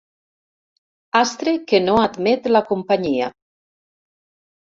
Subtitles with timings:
[1.19, 3.27] Astre que no admet la companyia.